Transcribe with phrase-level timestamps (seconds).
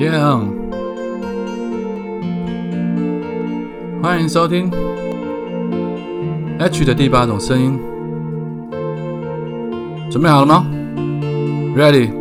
[0.00, 0.40] yeah
[4.02, 4.70] 欢迎收听
[6.58, 7.78] h 的第八种声音。
[10.10, 10.66] 准备好了吗
[11.76, 12.19] ？Ready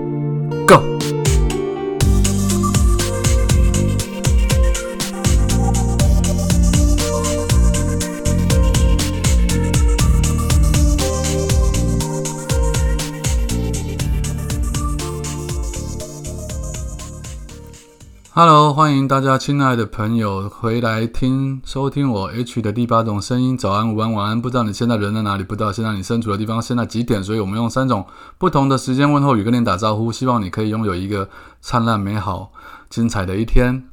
[18.39, 23.57] 欢迎大家，亲爱的朋友，回来听收听我 H 的第八种声音。
[23.57, 24.41] 早安、午安、晚安。
[24.41, 25.43] 不知道你现在人在哪里？
[25.43, 27.21] 不知道现在你身处的地方现在几点？
[27.21, 28.07] 所以我们用三种
[28.38, 31.27] 不同的时间问候语跟你打招呼，希望你可以拥有一个
[31.59, 32.53] 灿烂、美好、
[32.89, 33.89] 精彩的一天。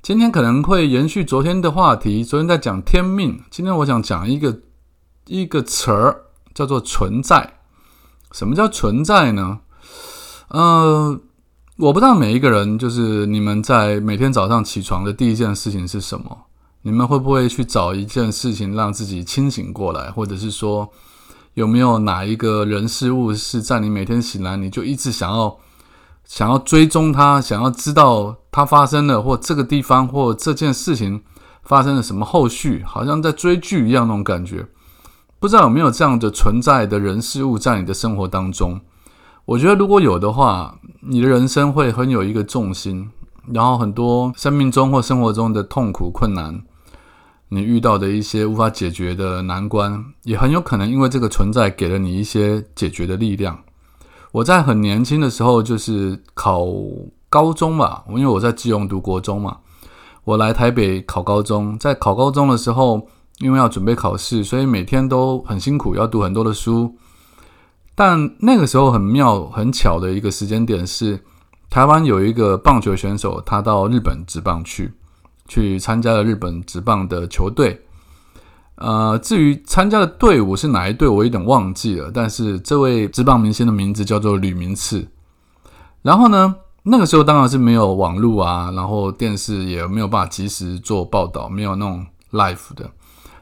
[0.00, 4.60] 今天可能会延续昨天的话题，昨天在讲天命，今天我想讲一个
[5.26, 6.22] 一个词儿，
[6.54, 7.58] 叫做存在。
[8.32, 9.58] 什么叫存在呢？
[10.48, 11.20] 呃。
[11.78, 16.44] 我不知道每一个人，就是你们在每天早上起床的第一件事情是什么？
[16.80, 20.88] 你们会不会去找一件事情让自己清醒过来，或者是说，
[21.52, 25.54] 有没有哪一个人事物是在你每天醒来你就一直想要
[26.24, 31.22] 想要追踪它，想要知道它发生了，或这个地方或这件事情
[31.62, 34.66] 发生了什么后续，好像在追剧一样那种感觉？
[35.38, 38.80] 不知道有没有这样的存在的人事物在你的生活当中？
[39.44, 40.76] 我觉得如果有的话，
[41.08, 43.08] 你的人生会很有一个重心，
[43.52, 46.60] 然后很多生命中或生活中的痛苦困难，
[47.48, 53.56] 你遇到的一些无法解决的难关，也很有可能因为这个存在给了你一些解决的力量。
[54.32, 56.66] 我在很年轻的时候就是考
[57.28, 59.58] 高中吧，因为我在基隆读国中嘛，
[60.24, 63.06] 我来台北考高中，在考高中的时候，
[63.38, 66.96] 因为要准备考试，所以每天都很辛苦，要读很多的书。
[67.96, 71.18] 但那个时候很妙、很巧的一个时间点是，
[71.70, 74.92] 台湾有一个棒球选手，他到日本职棒去，
[75.48, 77.82] 去参加了日本职棒的球队。
[78.74, 82.10] 呃，至于参加的队伍是哪一队，我有点忘记了。
[82.12, 85.08] 但是这位职棒明星的名字叫做吕明次。
[86.02, 92.90] 然后呢，那个时候当然是没有网络啊，然后电视也没有办法及时做报道，没有那种 live 的，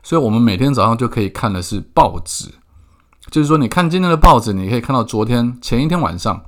[0.04, 2.48] 所以我们每天早上就可以看的是报纸。
[3.30, 6.40] 就是说，你看今天的报纸，你可以看到昨天前一天晚上，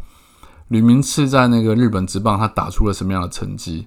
[0.69, 3.87] 吕明次在那个日本职棒，他打出了什么样的成绩？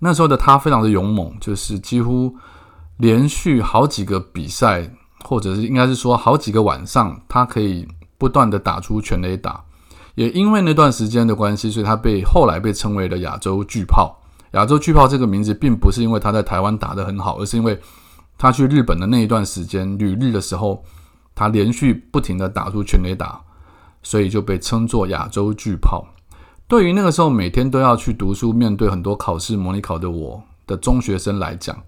[0.00, 2.36] 那时候的他非常的勇猛，就是几乎
[2.98, 4.88] 连续好几个比赛，
[5.24, 9.64] 或者是应该是说好几个晚上，他可以不断的打出全垒打。
[10.14, 14.16] 也因为那段时间的关系，所以他被后来被称为了亚洲巨炮。
[14.52, 17.80] 亚洲巨炮这个名字，并不是因为他在台湾打得很好，而是因为
[18.36, 20.84] 他去日本的那一段时间旅日的时候。
[21.38, 23.40] 他连续不停的打出全垒打，
[24.02, 26.04] 所以就被称作亚洲巨炮。
[26.66, 31.80] 对于那个时候每天都要去读书、面对很多考试、模拟考的我的中学生来讲，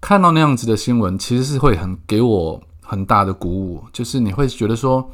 [0.00, 3.82] 看到那样子的新闻，其实是会很给我很大的鼓舞。
[3.92, 5.10] 就是你会觉得说，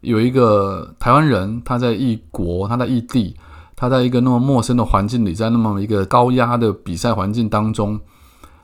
[0.00, 3.36] 有一个台湾人，他在异国，他在异地，
[3.76, 8.00] 他在一个那么陌生的环境里，在那么一个高压的比赛环境当中，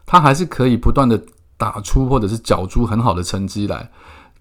[0.05, 1.23] 他还是可以不断的
[1.57, 3.89] 打出或者是缴出很好的成绩来。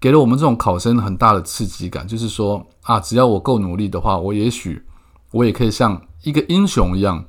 [0.00, 4.82] 给了我们这种考生很大的刺激感，就是说啊，只要我够努力的话，我也许
[5.30, 7.24] 我也可以像一个英雄一样，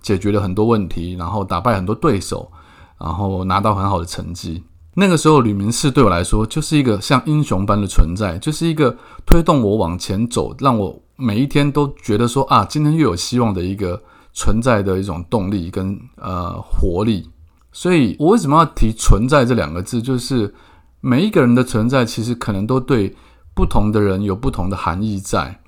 [0.00, 2.50] 解决了很多问题，然后打败很多对手，
[2.98, 4.64] 然后拿到很好的成绩。
[4.94, 8.96] 那个时候，吕明士对我来说就是一个像英雄般的存在，就是一个
[9.26, 14.02] 推动我往前走，让我每一天都觉得说啊，今天又有希望的一个
[14.32, 17.28] 存在的一种动力跟呃活力。
[17.72, 20.54] 所以我为什么要提“存在”这两个字，就是。
[21.00, 23.14] 每一个人的存在，其实可能都对
[23.54, 25.60] 不同的人有不同的含义在。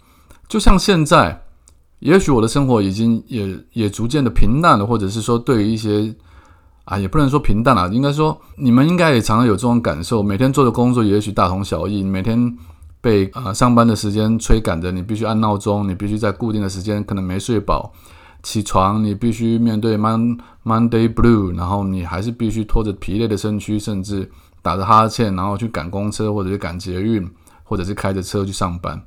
[0.48, 1.42] 就像现在，
[2.00, 6.14] 也许我的生活已经也也逐渐的平淡了，或者是说，对于一些
[6.84, 10.22] 啊，也不能说平淡了，应该说，你们应该也常常有这种感受。
[10.22, 12.56] 每天做的工作也许大同小异，每天
[13.00, 17.92] 被啊上班的时间催赶着，你必须按闹钟，你必须在固定的时间可能没睡饱
[18.42, 24.30] 起床，你必须面对 Mon Monday Blue，然后你还是必须拖着疲累的身躯，甚至。
[24.68, 27.26] 打着哈欠，然后去赶公车，或者是赶捷运，
[27.64, 29.02] 或者是开着车去上班。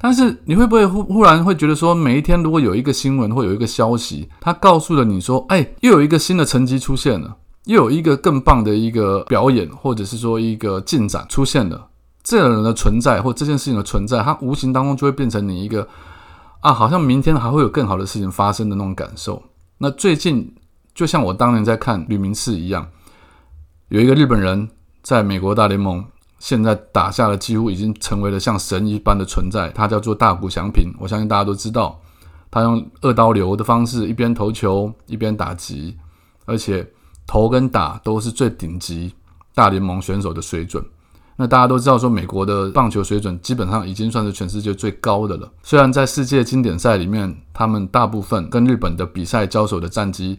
[0.00, 11.88] 但是你会不会忽忽然会觉得说，每一天如果有一个新闻或有一个消息，它告诉了你说，哎，又有一个新的成绩出现了，又有一个更棒的一个表演，或者是说一个进展出现了，
[12.22, 15.88] 这个人的存在或这件事情的存在，它无形当中就会变成你一个
[16.60, 19.42] 啊，好像明天还会有更好的事情发生的那种感受。
[19.78, 20.54] 那最近
[20.94, 22.86] 就像我当年在看吕明次一样。
[23.88, 24.68] 有一个日本人
[25.02, 26.04] 在美国大联盟，
[26.38, 29.70] 现在打下了几乎已经成为了像神一般的存在。
[29.70, 31.98] 他叫做大谷翔平，我相信大家都知道。
[32.50, 35.96] 他用二刀流的方式，一边投球一边打击，
[36.44, 36.86] 而且
[37.26, 39.14] 投跟打都是最顶级
[39.54, 40.84] 大联盟选手的水准。
[41.36, 45.50] 那大家都知道，说美国的棒球水准基本上已经算是全世界最高的了。
[45.62, 50.38] 虽然在世界经典赛里面，他们大部分跟日本的比赛交手的战绩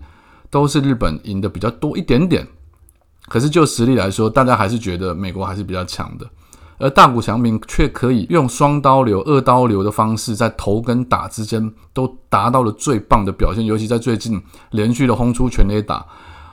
[0.51, 2.47] 都是日本赢的比较多一点点，
[3.29, 6.27] 可是就实力来说，大家还是觉得美国还是比较强的。
[6.79, 14.41] 而大谷翔平却可以用双刀流、二刀流的方式，在投跟打之间都达到了最棒的表现，尤其在最近
[14.71, 16.05] 连续的轰出全垒打。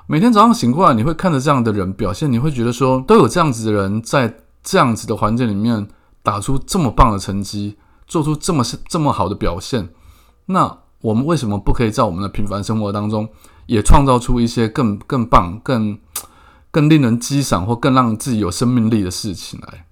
[0.08, 5.86] 每天早上醒过来，你会看着这样的人表现，你会觉得说，都有这样子的人在这样子的环境里面
[6.24, 7.76] 打出这么棒的成绩，
[8.08, 9.90] 做出这么这么好的表现。
[10.46, 13.28] 那我们为什么不可以在我们的平凡生活当中，
[13.66, 15.96] 也创造出一些更更棒、更
[16.76, 19.86] 更令人激赏或更让自己有生命力的事情来？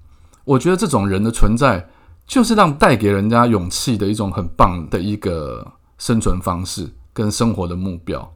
[0.44, 1.88] 我觉得这种人的存在，
[2.26, 5.66] 就是让带给人家勇气的一种很棒的一个
[5.96, 8.30] 生存方式跟生活的目标。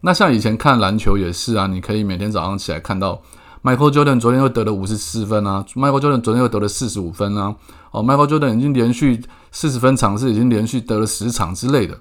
[0.00, 3.20] 那像以前看篮球也是啊，你可以每天早上起来看到
[3.62, 7.54] Michael Jordan 昨天又得了五十四分啊，Michael Jordan 昨天又得了四十五分啊，
[7.90, 12.00] 哦，Michael Jordan 已经连续四十分场次已经连续得了十场之类的，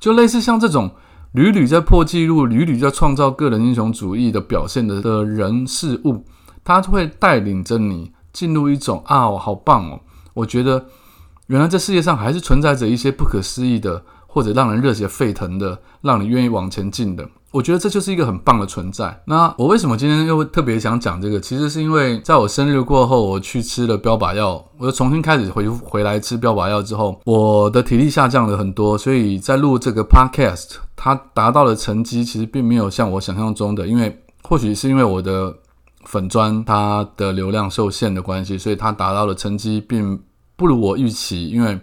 [0.00, 0.90] 就类似像这种
[1.32, 6.24] 屡屡在破纪录、屡屡在创造个人英雄主义的表现的的人事物，
[6.64, 8.12] 他会带领着你。
[8.32, 10.00] 进入一种啊，好棒哦！
[10.32, 10.86] 我觉得
[11.48, 14.02] 原来这世界上还是存在着一些不可思议的，
[14.32, 17.28] 或者让人热血沸腾的，让你愿意往前进的。
[17.50, 19.22] 我觉得这就是一个很棒的存在。
[19.26, 21.38] 那我为什么今天又特别想讲这个？
[21.38, 28.96] 其实是因为在我生日过后，我去吃了标靶药，我又重新开始回回来吃标靶药之后，我的体力下降了很多。
[28.96, 35.54] 所以在录这个 podcast，它达到的成绩其实并没有像我想象中的，因为或许是因为我的。
[36.04, 40.20] 粉砖它的流量受限的关系，所以它达到的成绩并
[40.56, 41.46] 不如我预期。
[41.46, 41.78] 因为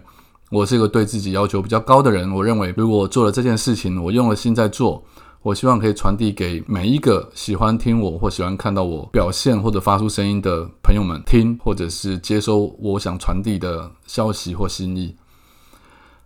[0.50, 5.00] 我是一个对自己要求比较高的人，我认为如果我做了这件事情，我用了心在做，
[5.42, 15.14] 我希望可以传递给每一个喜欢听我或喜欢看到我表现或者发出声音的朋友们听，或者是接收我想传递的消息或心意。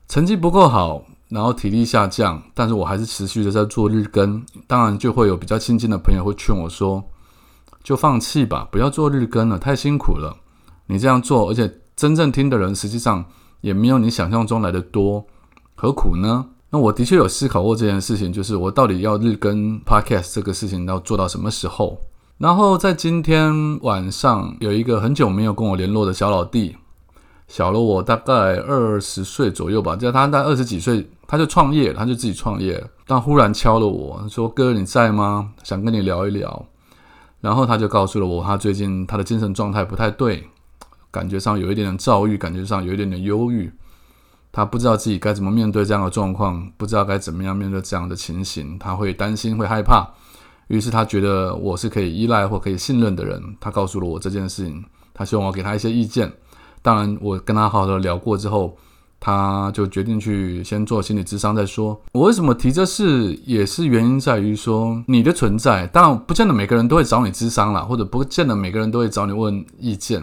[0.09, 7.05] 成绩不够好，然后体力下降，但是我还是持续的在做日更，当然就会有比较亲近的朋友会劝我说。
[7.83, 10.35] 就放弃吧，不要做日更了，太辛苦了。
[10.87, 13.23] 你这样做，而且真正听的人实际上
[13.65, 15.25] 也没有你想象中来的多，
[15.75, 16.45] 何苦呢？
[16.69, 21.99] 那我的确有思考过这件事情，就是我到底要日更 podcast 这个事情要做到什么时候？
[22.37, 26.77] 然后在今天晚上，有一个很久没有跟我联络的小老弟，
[27.49, 35.53] 小了我大概二十岁左右吧，就他大概二十几岁，他就创业，他就自己创业，但忽然敲了我说：“哥，你在吗？
[35.63, 36.67] 想跟你聊一聊。”
[37.41, 40.47] 然后他就告诉了我，他最近他的精神状态不太对，
[41.15, 43.73] 感觉上有一点点躁郁，感觉上有一点点忧郁。
[44.51, 50.05] 他不知道自己该怎么面对这样的状况，不知道该怎么样面对这样的情形，他会担心，会害怕。
[50.67, 53.41] 于是他觉得我是可以依赖或可以信任的人。
[53.61, 56.33] 他告诉了我这件事情，他希望我给他一些意见。
[56.83, 58.77] 当然，我跟他好好的聊过之后。
[59.27, 61.99] 他就决定去先做心理智商再说。
[62.13, 70.23] 我为什么提这事，也是原因在于说你的存在，当然不见得每个人都会找你智商啦，或者不见得每个人都会找你问意见。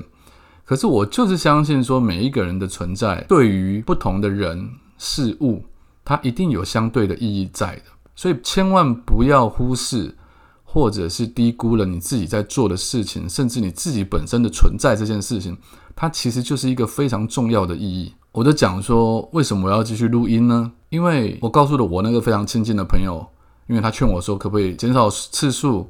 [0.72, 5.66] 可是我就是相信说，每一个人的存在对于不同的人事物，
[6.06, 7.82] 它一定有相对的意义在的。
[8.16, 10.16] 所以千万不要忽视，
[10.64, 15.58] 或者是低估了你自己在做的事情，甚至你自己本身的存在这件事情，
[15.94, 18.14] 它其实就是一个非常重要的意义。
[18.32, 20.72] 我就讲说，为什么我要继续录音呢？
[20.88, 23.28] 因为我告诉了我那个非常亲近的朋友，
[23.68, 25.90] 因为他劝我说，可不可以减少次数，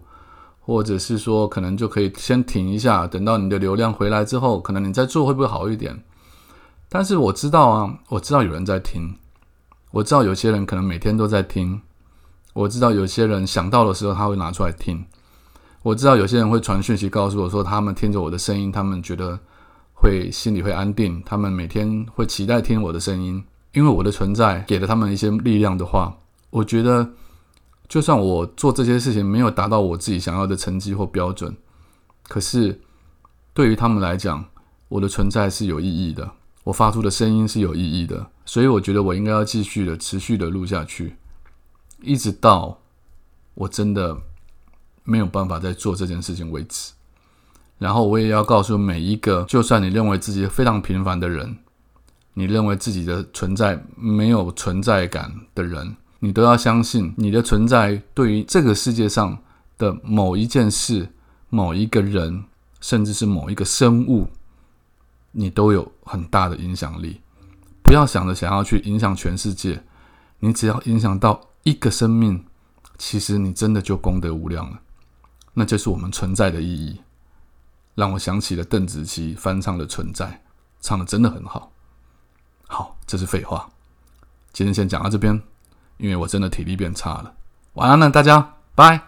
[0.61, 6.01] 或者是说，可能就可以先停一下，等到你的流量回来之后，可能你再做会不会好一点？
[6.87, 9.15] 但是我知道啊，我知道有人在听，
[9.91, 11.81] 我知道有些人可能每天都在听，
[12.53, 15.05] 我知道有些人想到的时候他会拿出来听，
[15.83, 19.39] 我知道有些人会传讯息告诉我说，他们听着我的声音，他们觉得。
[19.93, 26.17] 会心里会安定，他们每天会期待听我的声音，因为我的存在给了他们一些力量的话，
[26.49, 27.07] 我觉得
[27.91, 31.53] 就算我做这些事情没有达到我自己想要的成绩或标准，
[32.23, 32.79] 可是
[33.53, 34.45] 对于他们来讲，
[34.87, 36.31] 我的存在是有意义的，
[36.63, 41.17] 我发出的声音是有意义的，所以我觉得我应该要继续的、持续的录下去，
[42.01, 42.79] 一直到
[43.55, 44.17] 我真的
[45.03, 46.93] 没有办法再做这件事情为止。
[47.77, 51.57] 然后我也要告诉每一个，就算你认为自己非常平凡的人，
[52.35, 59.41] 你认为自己的存在没有存在感的人，你都要相信，你的存在对于这个世界上
[59.79, 61.09] 的某一件事、
[61.49, 62.45] 某一个人，
[62.79, 64.29] 甚至是某一个生物，
[65.31, 67.21] 你都有很大的影响力。
[67.83, 69.83] 不要想着想要去影响全世界，
[70.39, 72.45] 你只要影响到一个生命，
[72.99, 74.79] 其实你真的就功德无量了。
[75.55, 77.01] 那就是我们存在的意义。
[77.95, 80.25] 让我想起了邓紫棋翻唱的《存在》，
[80.79, 81.71] 唱的真的很好。
[82.67, 83.69] 好，这是废话。
[84.53, 85.41] 今天先讲到这边，
[86.01, 87.31] 因为我真的体力变差了。
[87.75, 88.99] 晚安了，大家，拜。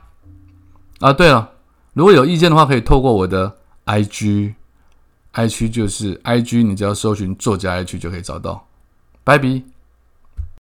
[0.99, 1.51] 啊，对了，
[1.93, 8.65] 如果有意见的话，可以透过我的 IG，IG 就是 IG，你只要搜寻作家 IG 就可以找到。
[9.23, 9.65] 拜比。